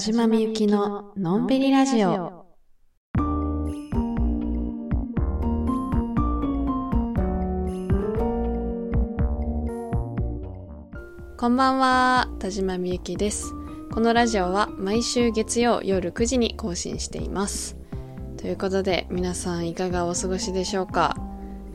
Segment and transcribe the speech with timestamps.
[0.00, 2.46] 島みゆきののんびりラジオ。
[11.36, 13.52] こんばんは、田島みゆきです。
[13.92, 17.76] このラジオは毎週月曜夜9時に更新しています。
[18.38, 21.14] ということで、皆さんいかがお過ごしでしょうか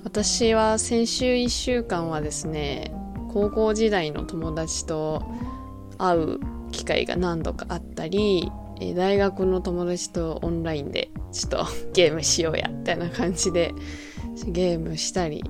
[0.04, 2.92] 私は先週1週間はですね、
[3.32, 5.22] 高校時代の友達と
[6.00, 8.52] 会う機会が何度かあったり、
[8.96, 13.74] 大学の友達とオンラインでちょっと ゲームしようや、みたいな感じで
[14.48, 15.44] ゲームしたり、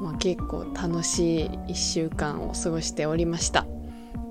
[0.00, 3.66] まあ、結構楽しい1週間を過ごしておりました。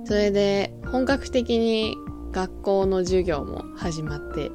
[0.06, 1.96] それで本格的に
[2.32, 4.52] 学校の授業も始まって、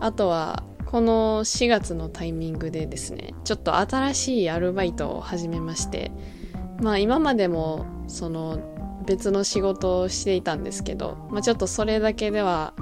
[0.00, 6.10] あとはこの4月のタイミングでですね、ちょっと新しいアルバイトを始めまして、
[6.80, 8.71] まあ今までもその
[9.04, 12.74] 別の仕事をしていたんですけど、まあ、ちょっとそれだけでは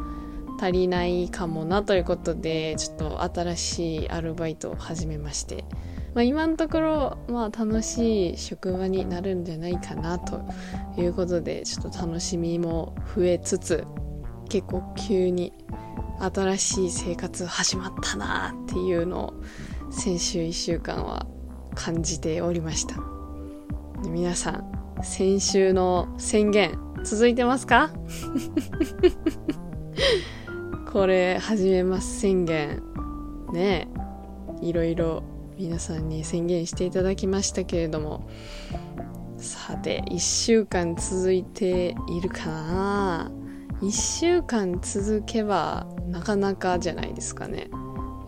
[0.61, 5.65] 足りないかもなということでちょっと新しいアルバイトを始めまして、
[6.15, 10.43] まあ、今のところ、まあ、楽しい職場になるんじゃないかなと
[10.99, 13.87] いうことでちょっと楽しみも増えつつ
[14.49, 15.53] 結構急に
[16.19, 19.35] 新しい生活始まったなっていうのを
[19.91, 21.27] 先週1週間は
[21.75, 22.97] 感じておりました。
[24.09, 27.91] 皆さん先週の宣言続いてますか？
[30.93, 32.83] これ始めます宣言。
[33.53, 33.89] ね
[34.61, 35.23] いろいろ
[35.59, 38.29] 皆さんに宣言していただきましたけれども。
[39.39, 43.31] さて1週間続いているかな
[43.81, 47.71] ？1週間続けばなかなかじゃないですかね。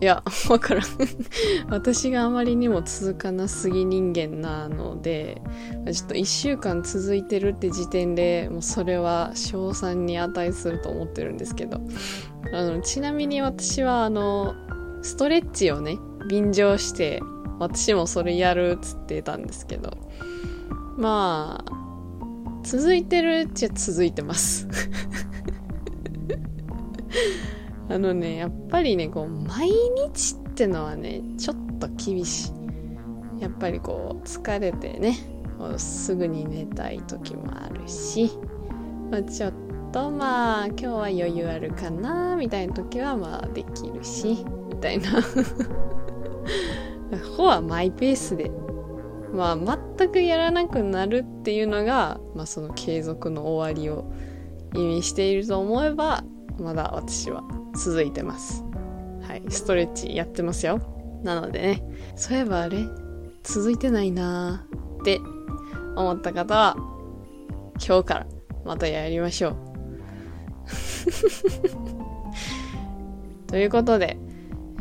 [0.03, 0.83] いや、わからん。
[1.71, 5.41] 私があまりにも続かなすぎ人間なので、
[5.93, 11.79] ちょっと一週間続いてるって時点でもうそれは賞賛に値すると思ってるんですけど。
[12.51, 14.55] あの、ちなみに私はあの、
[15.03, 15.97] ストレッチをね、
[16.29, 17.21] 便乗して、
[17.59, 19.91] 私もそれやるっつってたんですけど、
[20.97, 21.71] まあ、
[22.63, 24.67] 続いてるっちゃ続いてます。
[27.89, 32.51] あのね、やっぱりね、こう、毎日ってのはね、ちょっと厳し
[33.39, 33.41] い。
[33.41, 35.17] やっぱりこう、疲れてね、
[35.77, 38.31] すぐに寝たい時もあるし、
[39.11, 39.53] まあ、ちょっ
[39.91, 45.09] とまあ、今日は余裕あるかな、みたいな時はまあ、できるし、みたいな。
[47.37, 48.49] ほはマイペースで、
[49.33, 54.05] まあ、全くやらなくなるっていうのが、まあ、その継続の終わりを
[54.73, 56.23] 意味していると思えば、
[56.59, 57.43] まだ私は
[57.75, 58.63] 続いてます。
[59.21, 60.79] はい、ストレッチやってますよ。
[61.23, 61.83] なのでね、
[62.15, 62.77] そういえばあれ
[63.43, 65.19] 続いてないなーって
[65.95, 66.75] 思った方は、
[67.85, 68.27] 今日から
[68.65, 69.55] またやりましょう。
[73.47, 74.17] ということで、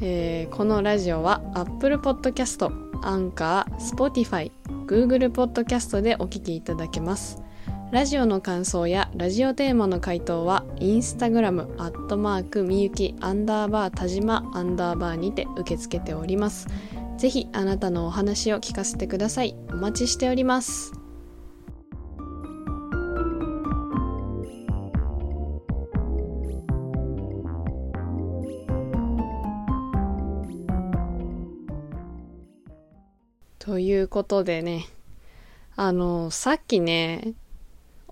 [0.00, 2.66] えー、このラジオは Apple Podcast、
[3.02, 4.50] Anchor、Spotify、
[4.86, 7.42] Google Podcast でお聴きいただけます。
[7.92, 16.68] ラジオの感想やラジオテーマの回答はインスタグラムアットマークみゆきアンダーバー田島アンダーバーにて受け付けております。
[17.18, 19.54] ぜひあなたのお話を聞かせてください。
[19.68, 20.92] お待ちしております。
[33.58, 34.86] ということでね、
[35.76, 37.34] あの、さっきね、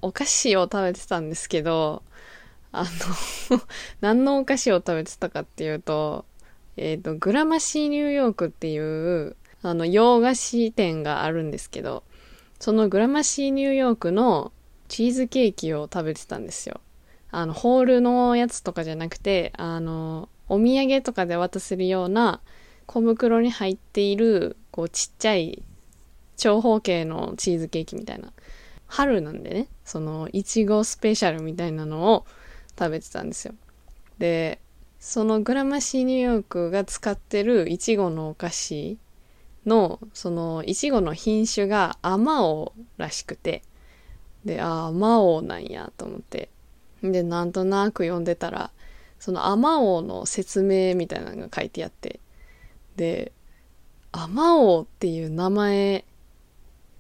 [0.02, 2.02] お菓子を食べてたんですけど、
[2.72, 2.84] あ
[3.50, 3.60] の
[4.00, 6.24] 何のお菓子を食べてたかっていうと、
[6.76, 12.04] えっ、ー、と、グラマシーニューヨークっていう、あの、洋菓子店があるんですけど、
[12.58, 14.52] そのグラマシーニューヨークの
[14.88, 16.80] チーズケーキを食べてたんですよ。
[17.30, 22.40] あの、ホールのやつとかじゃなくて、あの、お土産とかで渡せるような
[22.86, 25.62] 小袋に入っている、こう、ちっちゃい
[26.36, 28.32] 長方形のチーズケーキみたいな。
[28.86, 32.24] 春なんでね、その、いちごスペシャルみたいなのを
[32.78, 33.54] 食べてたんですよ。
[34.18, 34.60] で、
[35.00, 38.98] そのグラマシーニューヨークが使ってるいちごのお菓子
[39.66, 43.62] の、その、いちごの品種がアマオらしくて、
[44.44, 46.50] で、ああ、アマオなんやと思って。
[47.02, 48.70] で、なんとなく読んでたら、
[49.18, 52.20] そのアマオの説明みたいなのが書いてあって、
[52.94, 53.32] で、
[54.12, 56.04] アマオっていう名前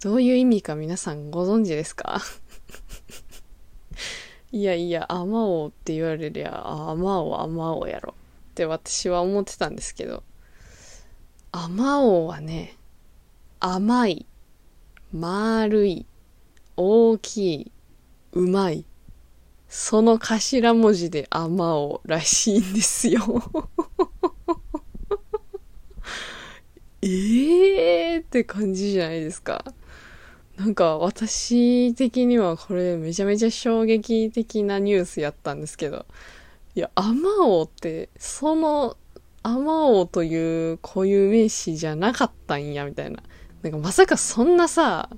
[0.02, 2.22] どういう意味か皆さんご存知ですか？
[4.52, 8.14] いやいや、アマオって言われりゃ、アマオ、アマオやろ
[8.50, 10.24] って私は思ってたんですけど、
[11.52, 12.76] アマオはね、
[13.60, 14.26] 甘い、
[15.12, 16.06] 丸い、
[16.76, 17.72] 大きい、
[18.32, 18.84] うまい。
[19.68, 23.20] その頭文字でアマオらしいんですよ。
[27.02, 29.64] えーって感じじゃないですか。
[30.60, 36.04] なんか私的にはこれめちゃめちゃ衝撃的なニュースやったんですけど、
[36.74, 38.98] いや、アマオって、その、
[39.42, 43.22] アマオという固有名詞じゃなかったんや、みたいな。
[43.62, 45.08] なんかまさかそんなさ、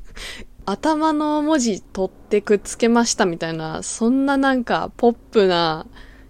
[0.64, 5.86] 頭の文字取ってくっつけましたみたいな、そんななんかポップな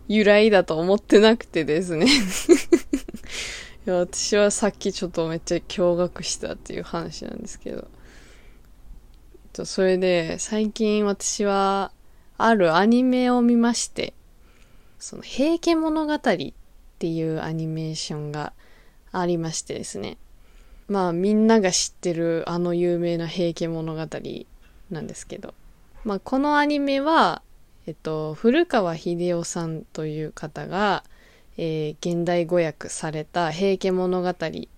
[0.08, 2.06] 由来だと思ってなくてですね
[3.86, 3.94] いや。
[3.94, 7.86] 私はさっきちょっとめっちゃ驚愕したっていう話なんですけど。
[9.52, 11.92] とそれで、最近私は、
[12.38, 14.14] あるアニメを見まして、
[14.98, 18.52] その、平家物語っていうアニメーションが
[19.12, 20.16] ありましてですね。
[20.88, 24.06] まあ、みんなが知ってるあの有名な平家物語
[24.90, 25.54] なんですけど。
[26.04, 27.42] まあ、このアニメは、
[27.86, 31.04] えっと、古川秀夫さんという方が、
[31.56, 34.34] えー、現代語訳された平家物語っ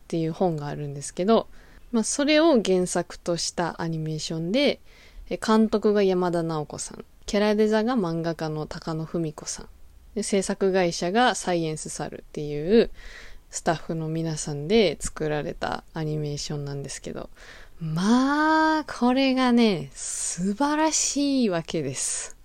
[0.09, 1.47] ていう本があるんですけど、
[1.93, 4.81] まあ、それを原作としたアニメーションで、
[5.47, 9.65] 監督が山田直子さん、キャラデザが漫画家の高野文子さ
[10.17, 12.91] ん、制作会社がサイエンスサルっていう
[13.51, 17.29] スタッフの皆さんで作られたアニメーションなんですけど、
[17.81, 22.37] まあ、これがね、素晴らしいわけです。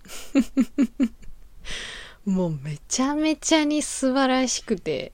[2.26, 5.12] もうめちゃめちゃに素晴らしくて、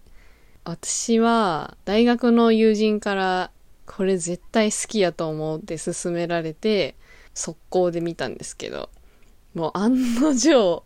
[0.64, 3.50] 私は大学の友人から
[3.96, 6.96] これ絶対好きやと思うって勧められて、
[7.32, 8.90] 速攻で見たんですけど、
[9.54, 10.84] もう案の定、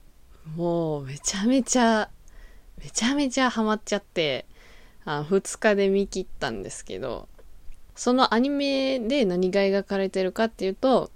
[0.57, 2.11] もうめちゃめちゃ、
[2.83, 4.45] めちゃめちゃハマっちゃって、
[5.07, 7.29] あ2日で見切ったんですけど、
[7.95, 11.11] そのアニメで何が描かれてるかっていうと、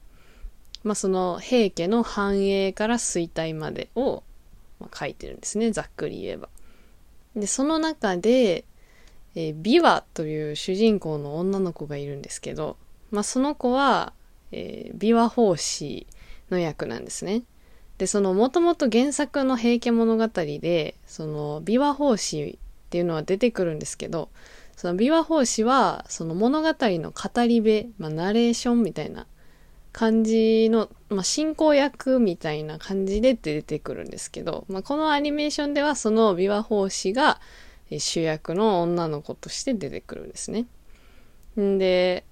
[0.85, 4.23] まあ、その平家の繁栄から衰退までを、
[4.81, 6.49] まあ、書いてるんですね、ざっくり言えば。
[7.37, 8.65] で、その中で、
[9.35, 12.77] えー、ビワという主人公の女の子がいるんですけど、
[13.11, 14.13] まあ、その子は、
[14.53, 16.07] えー、琵琶法師
[16.51, 17.43] の役なんですね。
[17.99, 24.29] で、そのもともと原作の平家物語で、その琵琶法師っていうのは出てくるんですけど、
[24.77, 29.27] その琵琶法師は、その物語の語り部、まあ、ナレーションみたいな
[29.93, 37.41] 感じの、まあ、進行役みたいな感じで出てくるんですけど、まあ、このアニメーションではその琵琶法師が、
[38.01, 40.67] 主役の女の子として出てくるんですね。
[41.61, 42.25] んで、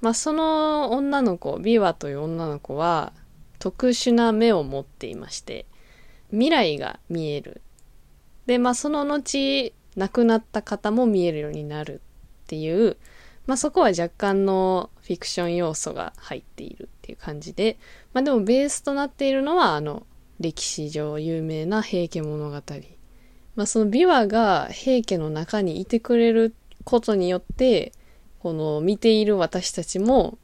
[0.00, 3.12] まあ、その女の子、ビワという女の子は
[3.58, 5.66] 特殊な目を持っていまして、
[6.30, 7.62] 未来が見える。
[8.46, 12.02] で、まあ、その後、亡くなった方も見えるようになる
[12.44, 12.96] っていう、
[13.46, 17.78] まあ、そこは若干のフィクション要素が入っているっていう感じで、
[18.12, 20.06] まあ、でもベースとなっているのは、あの、
[20.40, 22.60] 歴史上有名な平家物語
[23.56, 26.54] まあ、その琵琶が平家の中にいてくれる
[26.84, 27.92] ことによって、
[28.40, 30.38] この見ている私たちも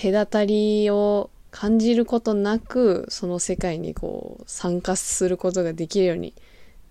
[0.00, 6.34] 隔たりを感じることなく、その世界にこう参加することができるように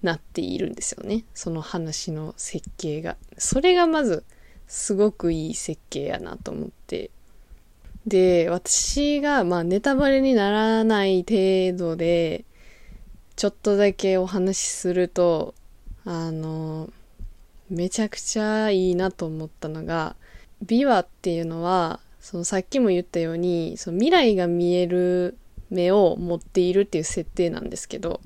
[0.02, 1.26] なっているんですよね。
[1.34, 3.18] その話の設計が。
[3.38, 4.24] それがまず
[4.68, 7.12] すごくいい設計やなと思って。
[8.08, 12.46] で、私がまあネタバレにならない程度で
[13.36, 15.56] ちょっとだけお話しすると、
[16.06, 16.90] あの、
[17.70, 20.16] めちゃくちゃいいなと思ったのが、
[20.66, 25.38] 琵琶っていうのは、そのさっきも言ったように、その未来が見える
[25.70, 28.22] 目を持っているっていう設定なんですけど、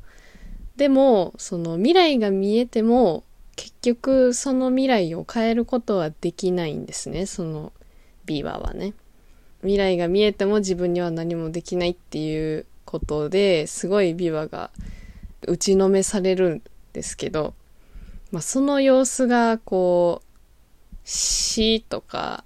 [0.76, 3.24] でも、その未来が見えても、
[3.56, 7.74] 結局その未来を変えることはできないんですね、その
[8.26, 8.94] 琵琶はね。
[9.62, 14.72] 未来が見えても自分には何もできないっていうことですごい琵琶が
[15.48, 16.62] 打ちのめされるん
[16.94, 17.54] ですけど、
[18.32, 20.28] まあ、その様子がこう
[21.04, 22.44] 死とか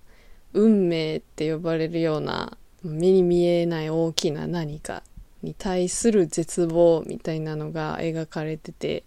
[0.54, 5.04] 運命って呼ばれるような目に見えない大きな何か
[5.42, 9.04] に対する絶望みたいなのが描かれてて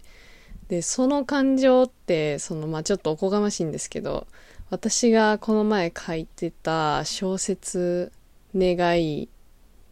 [0.67, 4.27] でその感情ってそのまあちょっとおこがましいんですけど
[4.69, 8.11] 私がこの前書いてた小説
[8.53, 9.29] 「願い」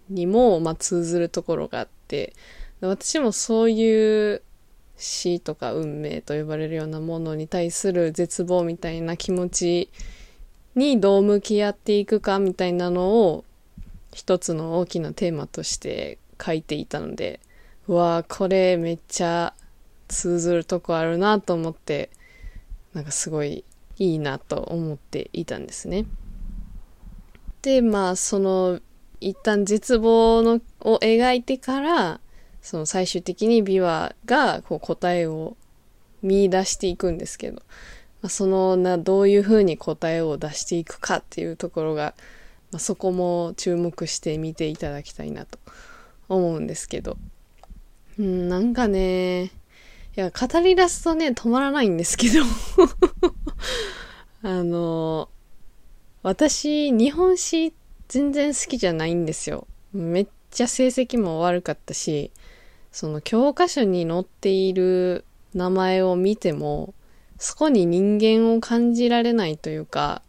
[0.10, 2.34] にも、まあ、通ずるところがあって
[2.88, 4.42] 私もそういう
[4.98, 9.90] 死とか運命と呼ばれるようなものに対する絶望みたいな気持ち
[10.76, 13.44] にどう向き合っていくかみたいなのを
[14.14, 17.40] 一つの大きなテーマとして書いていたので、
[17.88, 19.54] うわーこれめっちゃ
[20.08, 22.10] 通ずるとこあるなと思って、
[22.94, 23.66] なんかすごい
[23.98, 26.06] いいなと思っていたんですね。
[27.62, 28.80] で、まあその
[29.20, 32.20] 一旦絶望のを描いてから、
[32.66, 35.56] その最終的にビワがこう答えを
[36.24, 37.62] 見出していくんですけど、ま
[38.24, 42.16] あ、そのな、どういうふうに答えを出していくかっていうところが、
[42.72, 45.60] まあ、そこも注目して見ていただきたいなと
[46.28, 47.18] 思うんですけど。
[48.18, 49.50] うん、なんかね、い
[50.16, 52.40] や、語り出すとね、止まらないんですけど
[54.42, 55.30] あの、
[56.24, 57.76] 私、日本史
[58.08, 59.68] 全然好きじゃないんですよ。
[59.94, 62.32] めっちゃ成績も悪かったし、
[62.96, 66.94] その教科書に載っている名前を見ても、
[67.38, 70.22] そこに人間を感じられないというか、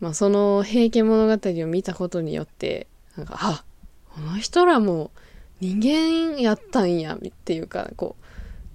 [0.00, 2.86] まあ、その平家物語を見たことによって、
[3.18, 3.64] なんか、あ、
[4.14, 5.10] この人らも
[5.60, 8.24] 人間やったんや、っていうか、こう、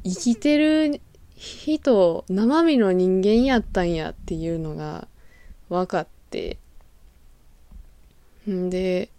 [0.03, 1.01] 生きてる
[1.35, 5.07] 人、生身の人間やったんやっていうのが
[5.69, 6.59] 分かって、
[8.47, 9.09] んで、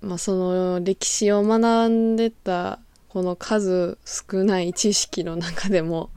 [0.00, 2.78] まあ、その歴史を学んでた
[3.08, 6.10] この数少ない知識の中でも、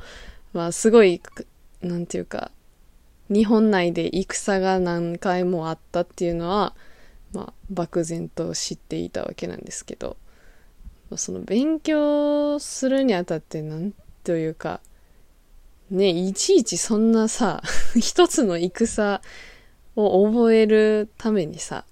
[0.54, 1.22] まあ、すごい、
[1.82, 2.52] なんていうか、
[3.30, 6.76] 日本内で戦が何回もあったっていうのは、
[7.34, 10.18] まあ、漠然と知っていたわけなんですけど、
[11.10, 14.82] まあその勉強するにあたって、なんというか、
[15.90, 17.62] ね、いちいちそんなさ、
[18.00, 19.22] 一つの戦
[19.96, 21.86] を覚えるためにさ、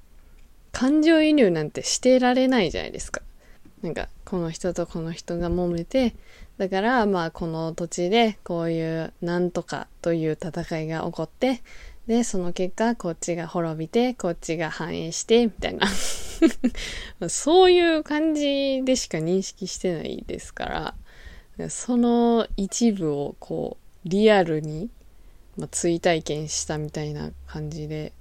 [0.72, 3.22] 感情移入なんてしてられないじゃないですか。
[3.82, 6.14] なんか、この人とこの人が揉めて、
[6.58, 11.62] だから、まあ、この土地でこういうなんとかという戦いが起こって、
[12.08, 15.88] で、その結果、こっちが滅びて、こっちが繁栄して、みたいな
[17.30, 20.96] そういう感じでしか認識してないですか
[21.58, 24.90] ら、その一部をこう、リアルに、
[25.58, 28.14] まあ、追体験したみたいな感じで、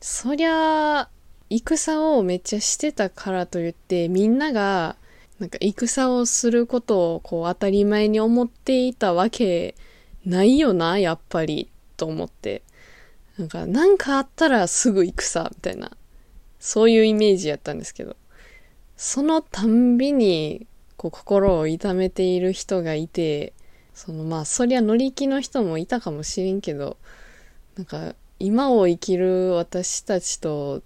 [0.00, 1.08] そりゃ、
[1.50, 4.96] 戦をめっちゃしてたからといって、みんなが、
[5.38, 9.76] なんか戦をすることをこう当たり前に思っていたわけ
[10.26, 12.62] ないよな、やっぱり、と思って。
[13.38, 15.96] なんか、なんかあったらすぐ戦、みたいな。
[16.58, 18.16] そういうイメージやったんですけど。
[18.96, 23.52] そのたんびに、こう、心を痛めている人がいて、
[23.94, 26.96] その、まあ、そりゃ乗り気の人もいたかもしれんけど、
[27.76, 30.82] なんか、今を生きる私たちと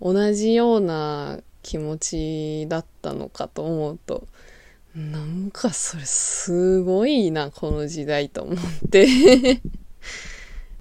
[0.00, 4.26] 同じような気持ちだったのかと思うと、
[4.94, 8.56] なんかそれすごいな、この時代と思っ
[8.90, 9.06] て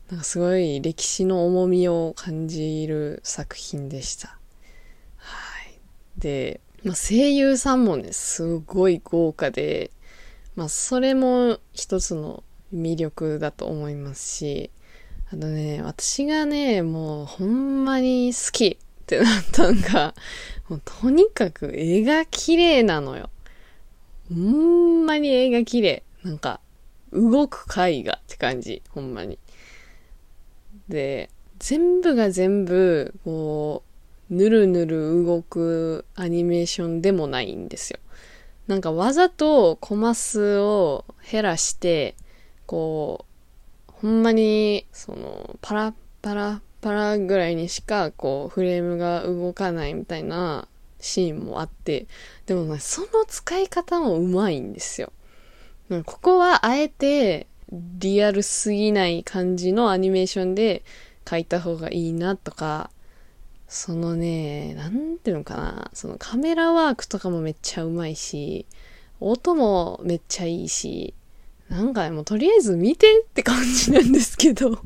[0.10, 4.40] なんかすごい歴史の重みを感じる作品でした。
[5.18, 5.80] はい。
[6.18, 9.92] で、まあ、声優さんもね、すごい豪華で、
[10.56, 14.72] まあそれも一つの魅力だと思いますし、
[15.32, 20.14] あのね、私がね、もうほんまに好きってなったんが、
[20.70, 23.32] もうとにかく絵が綺麗なのよ。
[24.30, 26.04] ほんまに絵が綺麗。
[26.24, 26.60] なんか、
[27.12, 28.84] 動く絵画って感じ。
[28.90, 29.40] ほんまに。
[30.90, 33.82] で、全部が全部、こ
[34.30, 38.00] う、ぬるぬる動くアニメーションでもないんですよ。
[38.68, 42.16] なんかわざとコマ数を減らして、
[42.68, 43.26] こ
[43.88, 50.68] う、ほんまに、その、パラパラパラぐらいにしかこうフレームが動かないみたいな
[51.00, 52.08] シーンもあって、
[52.46, 55.12] でもね、その使い方もうまいんですよ。
[56.06, 60.84] ここはあえてリアルすぎない感じのアニメーションで
[61.26, 62.90] 描いた方がいいなとか、
[63.68, 68.66] そのね、なんていうのかな、そのカメラワークとかもめっちゃうまいし、
[69.20, 71.14] 音もめっちゃいいし、
[71.70, 74.80] なんかもうとりあえず見てって感じなんですけど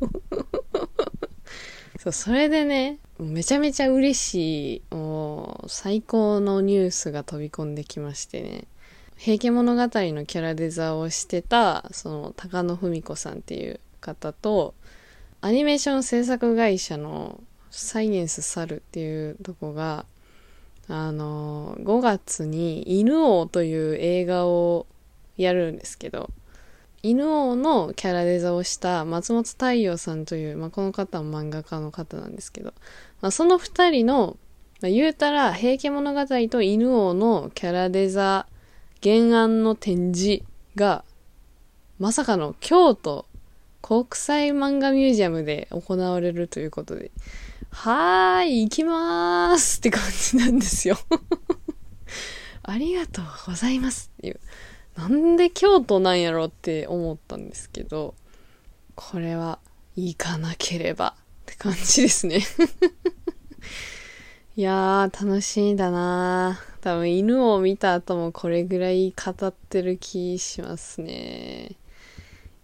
[2.04, 8.66] そう、それでね、めちゃめちゃ嬉しい、もう、最高のニュースが飛び込んできましてね。
[9.16, 14.74] 平家物語のキャラデザをしてた、その、高野文子さんっていう方と、
[15.40, 17.42] アニメーション制作会社の
[17.72, 20.06] サイエンスサルっていうとこが、
[20.90, 24.88] あの、5月に犬王という映画を
[25.38, 26.30] やるんですけど、
[27.06, 32.74] 犬王のキャラデザをした松本太陽さんという、まあ、この方は漫画家の方なんですけど、
[33.20, 34.38] まあ、その二人の、
[34.82, 38.48] まあ、言うたら、平家物語と犬王のキャラデザ
[39.04, 40.44] 原案の展示
[40.76, 41.04] が、
[42.00, 43.26] まさかの京都
[43.82, 47.12] 国際漫画ミュージアムで行われるということで、
[47.70, 50.98] はーい、行きまーすって感じなんですよ
[52.64, 54.40] ありがとうございますっていう。
[54.96, 58.14] なんで京都なんやろって思ったんですけど、
[58.96, 59.60] これは
[59.96, 62.42] 行かなければって感じですね
[64.56, 71.72] いやー、楽しいんだなー多分犬を見た後もこれぐらい語ってる気しますね。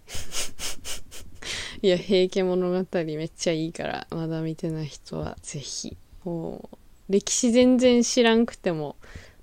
[1.81, 5.98] いや、平家物語めっちゃいいから、まだ見てない人はぜひ。
[6.25, 8.98] もう、歴史全然知らんくても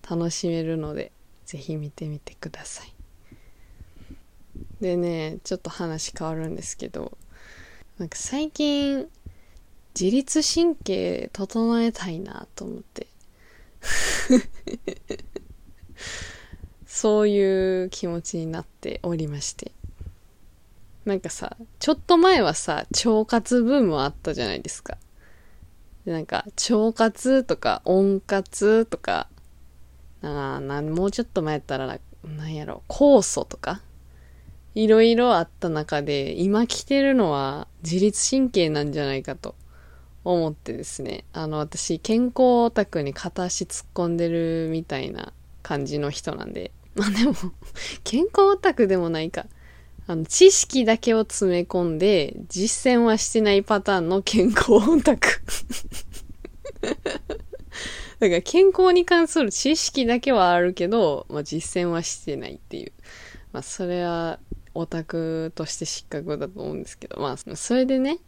[0.09, 1.13] 楽しめるので、
[1.47, 2.93] ぜひ見てみてください。
[4.81, 7.17] でね、ちょっと話変わるんですけど、
[7.99, 9.09] なんか最近、
[9.99, 13.07] 自律神経整えたいなと思って。
[16.87, 19.73] そういう気持ちになっておりまして。
[21.07, 24.99] なんかさ、ちょっと前はさ、腸活ブームあったじゃないですか
[26.05, 26.13] で。
[26.13, 29.29] なんか、腸活とか温活とか、
[30.23, 33.83] ななもうちょっと前やったらな、なんやろ、酵素とか、
[34.75, 39.55] いろいろあった中で、今来てるのは自律神経なんじゃないかと
[40.23, 41.25] 思ってですね。
[41.33, 45.33] あの、私、健康オタクに片足突っ込んでるみたいな
[45.63, 46.73] 感じの人なんで。
[46.95, 47.35] まあでも
[48.05, 49.47] 健康オタクでもないか。
[50.09, 55.29] あの、知識だけを詰め込んで、実践はしてないパターンの健康オタク
[58.19, 62.93] だから健康に関する知識だけはあるけど、まあ実践はしてないっていう。
[63.53, 64.39] まあそれは
[64.77, 68.19] オタクとして失格だと思うんですけど、まあ、それでね、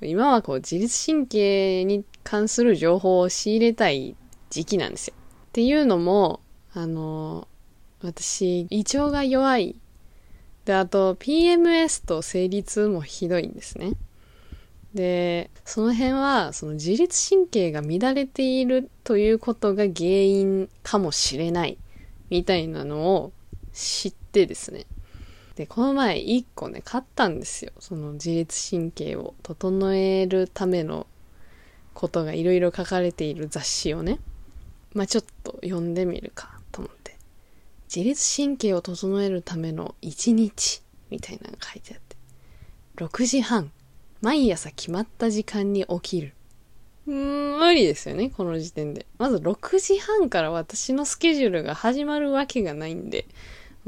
[0.00, 4.14] 今はこう自律神経に関する情報を仕入れたい
[4.50, 5.14] 時期なんですよ。
[5.16, 6.40] っていうのも、
[6.74, 7.48] あの、
[8.02, 9.76] 私、胃腸が弱い。
[10.64, 13.94] で、あと、PMS と生理痛もひどいんですね。
[14.96, 21.76] で、その辺は、その自律神経が乱れているということが原因かもしれない、
[22.30, 23.32] みたいなのを
[23.74, 24.86] 知ってですね。
[25.54, 27.72] で、この前一個ね、買ったんですよ。
[27.78, 31.06] その自律神経を整えるための
[31.92, 34.18] ことがいろいろ書かれている雑誌をね、
[34.94, 37.16] まあちょっと読んでみるかと思って。
[37.94, 42.16] 自律神経を整えるための一日みたいなのが書いてあって。
[42.96, 43.70] 6時半。
[44.20, 46.32] 毎朝決まった時間に起きる。
[47.06, 49.06] うん、無理ですよね、この時点で。
[49.18, 53.26] まず6時半から私のスケジュールが始まるわけがないんで、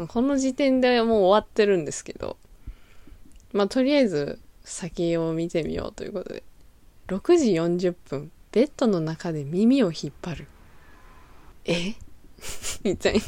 [0.06, 2.36] この時点でもう終わってるんですけど、
[3.52, 6.42] まあ、とりあえず先を見てみようということで。
[7.08, 10.46] 6時40分、ベッドの中で耳を引っ張る。
[11.64, 11.94] え？
[12.84, 13.20] みたいな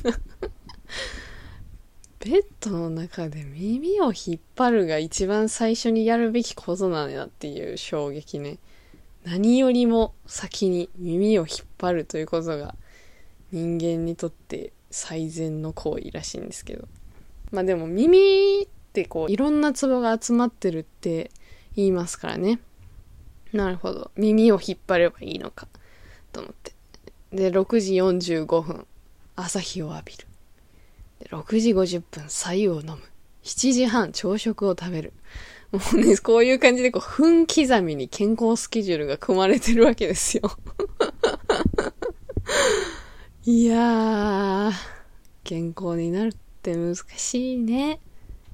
[2.21, 8.59] ベッドの中で耳を引っ張るが一番最初にやるべきことなんやっていう衝撃ね。
[9.25, 12.75] 何よりも先に耳を引っ張るということが
[13.53, 16.89] 人間にとって最善の行為らしいんですけど。
[17.53, 21.31] まあでも耳ってこういろんなツボが集まってるって
[21.75, 22.61] 言いますからね。
[23.55, 24.11] なるほど。
[24.17, 25.69] 耳を引っ張ればいいのか
[26.33, 26.73] と思って。
[27.33, 28.87] で、6時45分、
[29.37, 30.30] 朝日を浴びる。
[31.29, 32.99] 6時50分、白湯を飲む。
[33.45, 35.13] 7時半、朝食を食べる。
[35.73, 40.43] もうね、こういう感じでこう、分刻みに健康スケジュールが組まれてるわけですよ。
[43.45, 44.73] いやー、
[45.45, 48.01] 健康になるって難しいね。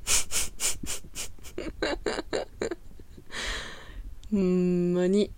[4.30, 5.30] ほんまに。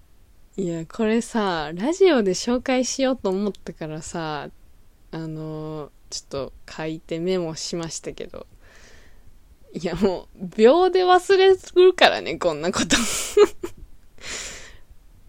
[0.57, 4.51] いや、これさ、ラジオで紹介しようと思ったからさ、
[5.11, 8.47] あのちょっと書いてメモしましたけど。
[9.73, 12.97] いや、もう、秒で忘れるからね、こんなこと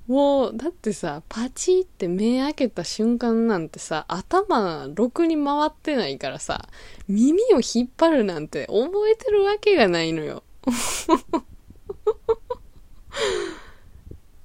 [0.08, 6.68] もう、だってさ、パチって目開けた瞬間なんてさ、頭ろくに回ってないからさ、
[7.08, 10.44] 耳を引っ張るなんて覚えてるわけがないのよ。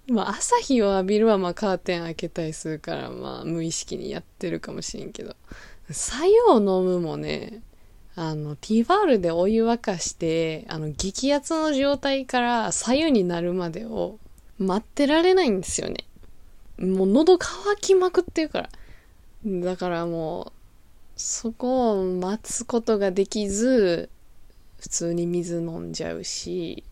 [0.09, 5.35] まあ、朝日を浴びるはまあカーテン開けたりするから、まあ無意識にやってるかもしれんけど、
[5.90, 7.62] 白湯を飲むもね、
[8.16, 14.18] あの、ティーバールでお湯沸かして、あの、激圧の状態から左右になるまでを
[14.59, 16.05] 待ってられないんですよね。
[16.79, 18.70] もう喉乾きまくってるから。
[19.44, 20.53] だからもう、
[21.16, 24.09] そこを待つことができず、
[24.79, 26.85] 普通に水飲んじゃうし、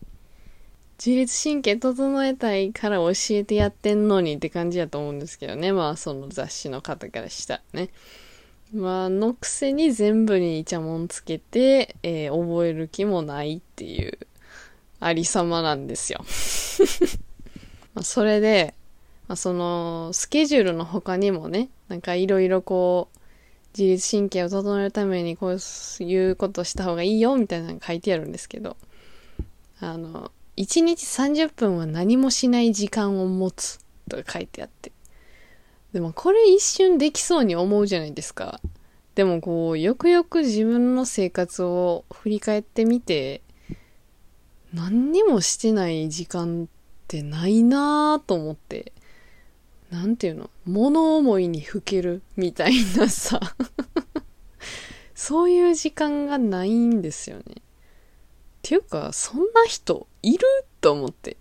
[1.03, 5.73] 自律神経整えたいから教えてやってんのにって感じだと思うんですけどね。
[5.73, 7.89] まあその雑誌の方からしたらね。
[8.73, 14.17] まあのくせに全部にイチャモンつけて、えー、覚える気もないっていう
[14.99, 16.23] ありさまなんですよ。
[17.93, 18.73] まあ、それで、
[19.27, 23.19] まあ、その、スケジュールの他にもね、なんかいろいろこう、
[23.77, 28.77] 自律神経を整えるためにこういうことした方がいいよみたいなのが書いてあるんですけど、
[29.81, 34.92] あの、1日30分は何もしない時間を持つと書いてあって、
[35.93, 38.59] でもこれ一瞬できそうに思うじゃないですか。
[39.15, 43.41] でもこう、よくよく自分の生活を振り返ってみて、
[44.73, 46.67] 何にもしてない時間っ
[47.07, 48.91] てないなぁと思って、
[49.91, 50.49] なんていうの？
[50.65, 53.39] 物思いにふけるみたいなさ
[55.13, 57.43] そういう時間がないんですよね。
[57.43, 57.51] っ
[58.63, 60.47] ていうか、そんな人いる？
[60.81, 61.37] と思って。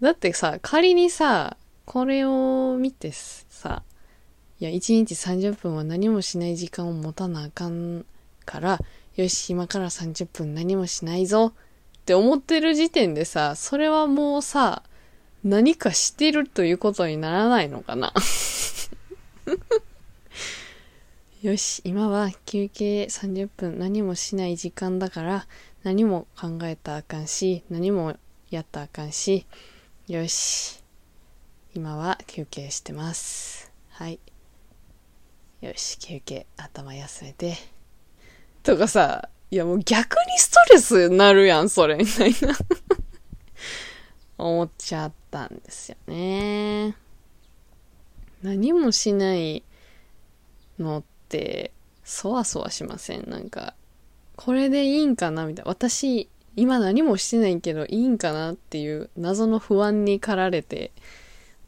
[0.00, 1.58] だってさ、仮にさ、
[1.92, 3.82] これを見てさ、
[4.58, 8.06] いや、1日30分は何もしない時間を持たなあかん
[8.46, 8.78] から、
[9.16, 14.82] よし、今から30分何もしないぞって思ってる時点でさ、それはもうさ、
[15.44, 18.14] 何かしてるということにならないのかな。
[21.42, 25.46] よし、今は休憩30分何もしない時間だから、
[25.82, 28.16] 何も考えたあかんし、何も
[28.48, 29.44] やったあかんし、
[30.08, 30.81] よし、
[31.74, 33.72] 今は休憩してます。
[33.90, 34.20] はい。
[35.62, 37.56] よし、休憩、頭休めて。
[38.62, 42.54] とかさ、いやもう逆にストレスになるやん、それ、みたいな
[44.36, 46.94] 思っちゃったんですよね。
[48.42, 49.62] 何もしない
[50.78, 51.72] のって、
[52.04, 53.74] そわそわしませんなんか、
[54.36, 55.70] これでいいんかなみたいな。
[55.70, 60.92] 私、今何もしてないけどいいんかなっていう謎の不安に駆られて、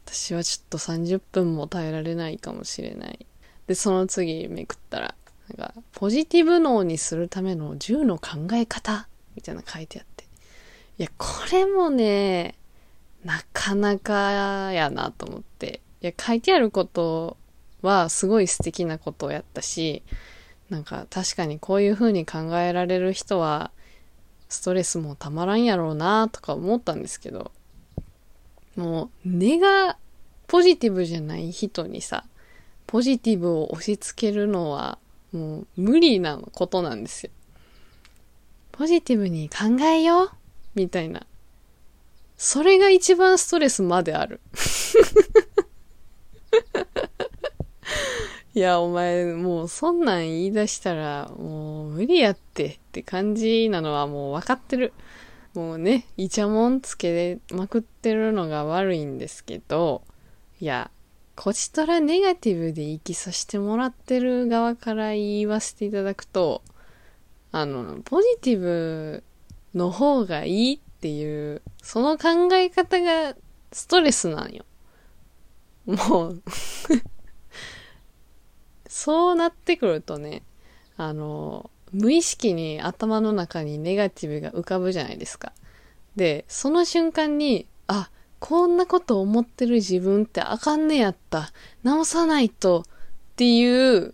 [0.05, 3.25] 私はちょっと30分も耐えられないかもしれない。
[3.67, 5.15] で、その次めくったら、
[5.49, 10.25] なんか、ポジティブ脳にするための10の考え方みたいな書いてあって。
[10.97, 12.55] いや、これもね、
[13.23, 15.81] なかなかやなと思って。
[16.01, 17.37] いや、書いてあること
[17.81, 20.03] はすごい素敵なことをやったし、
[20.69, 23.71] なんか確かにこういう風に考えられる人は、
[24.47, 27.51] ストレスもたまらんやろうなとか思ったんですけど、
[28.75, 29.97] もう、根が
[30.47, 32.25] ポジティブじゃない人にさ、
[32.87, 34.97] ポジティブを押し付けるのは、
[35.31, 37.31] もう無理なことなんですよ。
[38.71, 40.31] ポジティブに考えよう
[40.75, 41.25] みたいな。
[42.37, 44.41] それが一番ストレスまである。
[48.53, 54.93] いや、お前、もうそんなん言い出したら、もう無理やってって感じなのはもう分かってる。
[55.55, 60.03] もうね、イチャモンつけまくってるのが悪いんですけど、
[60.59, 60.91] いや、
[61.35, 66.61] こちとらネガティブで生きさせてもらってる側から言わせていただくと、
[67.51, 69.23] あの、ポジティブ
[69.73, 73.35] の方がいいっていう、その考え方が
[73.71, 74.65] ストレスなんよ。
[75.85, 76.43] もう
[78.87, 80.43] そうなってくるとね、
[80.97, 85.53] あの、無意識に頭の中にネガティブが浮かぶじゃないですか。
[86.17, 91.53] で、その瞬間に、あ、こんなこと思ってる自分ってあかんねやった。
[91.83, 92.83] 直さないとっ
[93.37, 94.13] ていう、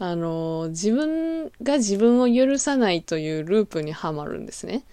[0.00, 4.84] あの、自分が自分を許さないというループにはまるんですね。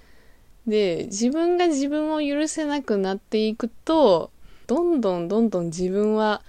[0.67, 4.29] で、自分が自分を許せなくなっていくと、
[4.67, 6.43] どんどんどんどん自分は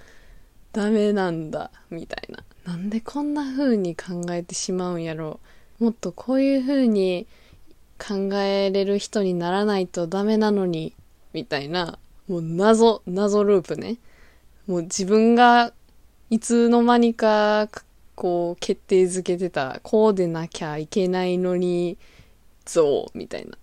[0.72, 2.44] ダメなんだ、みたいな。
[2.66, 5.57] なんでこんな風に考えてしまうんやろう。
[5.78, 7.26] もっとこういう風に
[7.98, 10.94] 考えれる人にならないとダメなのに、
[11.32, 13.98] みたいな、もう謎、謎ループね。
[14.66, 15.72] もう自分が
[16.30, 17.68] いつの間にか、
[18.14, 21.96] こう決定づけてた、こうでなきゃいけないのに、
[22.64, 23.56] ぞみたいな。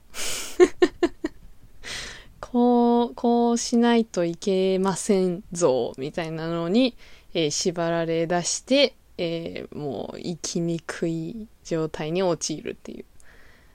[2.39, 6.95] こう、こうしないといけませんぞみたいなのに、
[7.33, 13.05] えー、縛られ出して、えー、もう生きにくい状態に陥るっていう。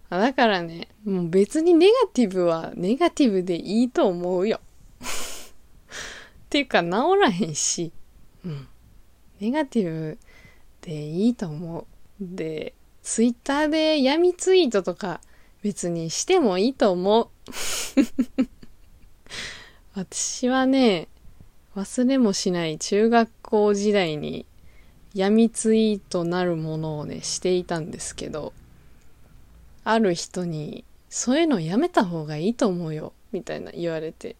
[0.09, 4.61] だからね、もう別にネガティブはネガティブでいいと思うよ。
[5.01, 6.89] っていうか治
[7.21, 7.93] らへんし、
[8.45, 8.67] うん。
[9.41, 10.19] ネガティブ
[10.81, 11.87] でいいと思う。
[12.21, 15.21] で、ツイッターで闇ツイートとか
[15.63, 17.29] 別にしてもいいと思う。
[19.95, 21.09] 私はね、
[21.77, 24.45] 忘れもしない中学校時代に
[25.15, 28.53] 闇ツイートなるものをね、していたんですけど、
[29.83, 34.37] ある人に、そういうのやめた方がいいと思うよ、みたいな言われて、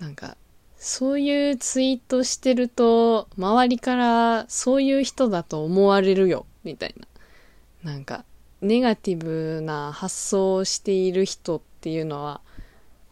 [0.00, 0.36] なんか、
[0.76, 6.94] そういうツイートしてると、周りからそういう人だと思われるよ、みたい
[7.84, 7.92] な。
[7.92, 8.24] なんか、
[8.60, 12.40] ネガティブな発想をしている人っていうのは、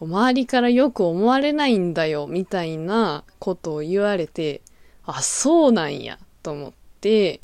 [0.01, 4.63] 周りからよく思われないんだよ、みたいなことを言われて、
[5.05, 7.41] あ、そうなんや、と思って、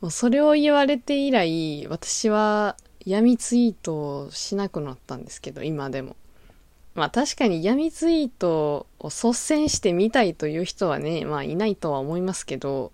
[0.00, 6.16] もうそれを言われて以来、私は闇ツイートをしなくなったんですけど、今でも。
[6.94, 12.92] まあ確かに闇ツイートを率先してみたいという人はね、まあいないとは思いますけど、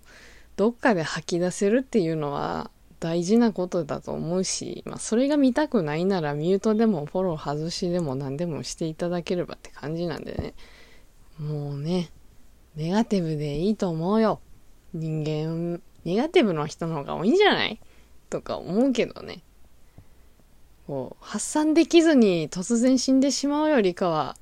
[0.56, 2.70] どっかで吐き出せるっていうのは
[3.00, 10.54] 大事なことだと思うし、まあそれが見たくないならミュートでもフォロー外しでも何でもしていただければって感じなんでね。
[11.38, 12.10] もうね、
[12.76, 14.40] ネガティブでいいと思うよ。
[14.94, 17.78] 人間、ネガティブの人の方が多いんじゃない？
[18.30, 19.42] とか思うけどね。
[20.86, 24.36] こう、発散できずに突然死んでしまうよりかは、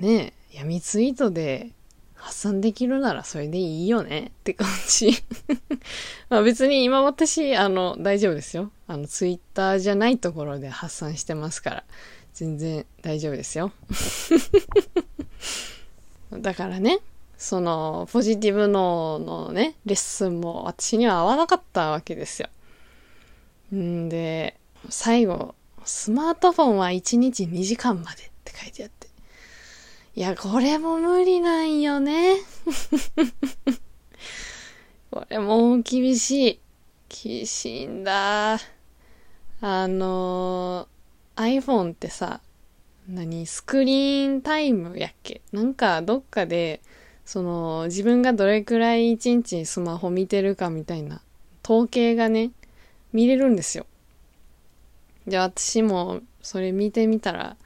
[0.00, 1.70] ねえ闇ツイートで
[2.14, 5.10] 発散できるならそれでいいよねって感じ。
[6.30, 8.70] まあ別に今私、あの、大丈夫ですよ。
[8.86, 11.84] あの、ツイッターじゃないところで発散してますから、
[12.32, 13.72] 全然大丈夫ですよ。
[16.32, 17.00] だからね、
[17.42, 22.48] その、ポジティブ脳のね、レッスンも私には合わなかったわけですよ。
[23.74, 29.08] んで、最後、スマートフォンは1日2時間までって書いてあって。
[30.14, 32.36] いや、これも無理なんよね。
[35.10, 36.60] これも厳しい。
[37.08, 38.60] 厳しいんだ。
[39.60, 40.86] あの、
[41.34, 42.40] iPhone ってさ、
[43.08, 45.40] 何スクリーンタイムやっけ？
[45.50, 46.80] なんかどっかで、
[47.32, 51.22] その自分がどれくらい一日スマホ見てるかみたいな
[51.64, 52.50] 統計がね、
[53.14, 53.86] 見れるんですよ。
[55.26, 57.56] で、私もそれ見てみたら、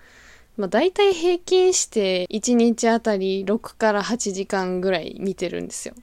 [0.57, 5.96] まあ、大体平均して1日あたり6から8時間ぐらい見てるんですよ。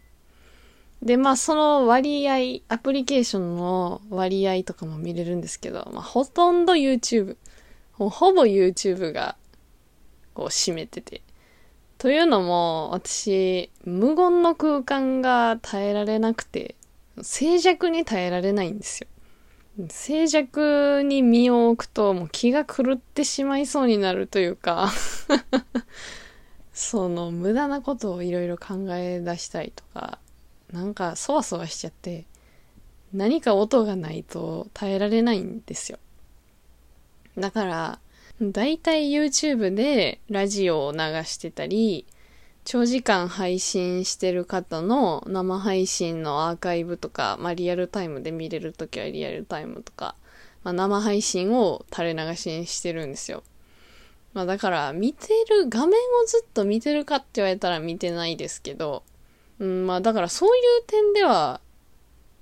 [1.01, 7.37] で、まあその割合、アプリケーションの割合とかも見れるんですけど、まあほとんど YouTube、
[7.93, 9.37] ほぼ YouTube が
[10.33, 11.21] こう占めてて。
[12.03, 16.75] というのも、私、無言の空間が耐えられなくて、
[17.21, 19.07] 静寂に耐えられないんですよ。
[19.89, 24.91] 静寂に身を置くともう気が狂ってしまいそうになるというか
[26.73, 30.19] その無駄なことをいろいろ考え出したりとか、
[30.73, 32.25] なんかそわそわしちゃって、
[33.13, 35.99] 何か音がないと耐えられないんですよ。
[37.37, 37.99] だから、
[38.41, 42.05] だいたい YouTube でラジオを流してたり、
[42.65, 50.15] 長時間配信してる方の生配信のアーカイブとか、まあリアルタイムで見れるときはリアルタイムとか、
[50.63, 53.43] まあ生配信を垂れ流しにしてるんですよ。
[54.33, 55.93] まあだから見てる、画面を
[56.25, 59.03] ずっと見てるかって言われたら見てないですけど、
[59.59, 61.61] うん、まあだからそういう点では、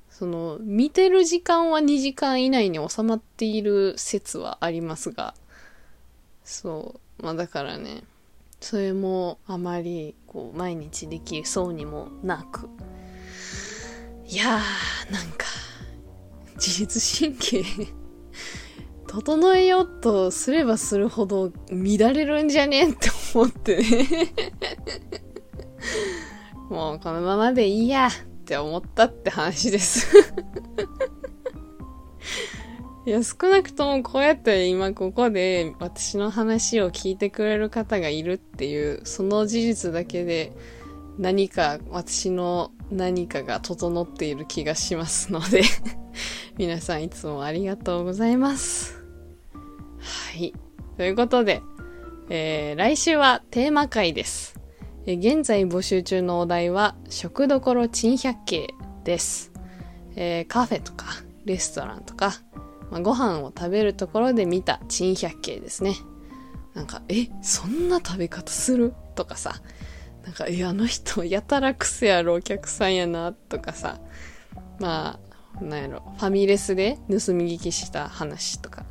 [0.09, 5.33] その見てる時間は2時間以内に収まっている説はありますが、
[6.51, 8.03] そう、まあだからね、
[8.59, 12.69] それもあまりこう毎日できそうにもなく。
[14.27, 15.45] いやーなんか
[16.55, 17.63] 自律神経
[19.07, 24.33] 整えようとすればするほど乱れるんじゃねえって思ってね。
[26.69, 28.11] もうこのままでいいやっ
[28.43, 30.07] て思ったって話です。
[33.03, 40.53] いや、少なくともこうやって今ここで私の話を聞いてくれる方がいるっていう、その事実だけで
[41.17, 45.61] 何か私の何かが整っている気がしますので
[46.57, 49.03] 皆さんいつもありがとうございます。
[49.99, 50.53] はい。
[50.97, 51.61] ということで、
[52.29, 54.59] えー、来週はテーマ会です。
[55.07, 58.67] え、現在募集中のお題は食どころ珍百景
[59.03, 59.51] です。
[60.15, 61.07] えー、カフェとか
[61.45, 62.33] レストランとか
[62.91, 65.95] まあ、ご飯を食べるところで見た珍百景ですね。
[66.73, 68.93] なんか、え、そんな食べ方する？
[69.15, 69.55] とかさ、
[70.23, 73.99] なんか、え、あの人やたら癖あるお客さんやな、とかさ、
[74.79, 75.19] ま
[75.59, 78.85] あ、なんやろ、ファミレスで盗み聞きした話とか、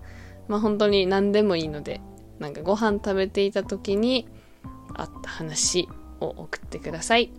[0.49, 2.01] まあ本当に何でもいいので、
[2.39, 4.29] なんかご飯食べていた時に
[4.95, 5.89] あった話
[6.21, 7.33] を送ってください。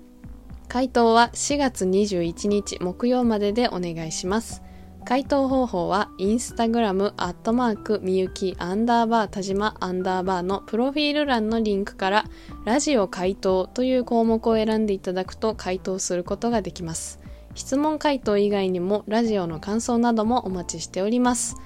[0.68, 4.62] 回答は4月21日木曜まででお願いします。
[5.04, 12.26] 回答方法はインスタグラムアットマークみゆきアンダーバー田島アンダーバーのプロフィール欄のリンクから
[12.66, 17.20] ラジオ回答という項目を選んでいただくと回答することができます。
[17.56, 21.58] 質問回答以外にもラジオの感想などもお待ちしております。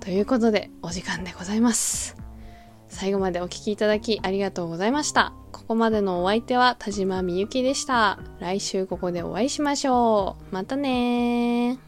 [0.00, 2.16] ということでお時間でございます。
[2.88, 5.32] 最後までお聴きいただきありがとうございました。
[5.52, 8.18] ここまでのお相手は田島みゆきでした。
[8.38, 10.54] 来週ここでお会いしましょう。
[10.54, 11.87] またね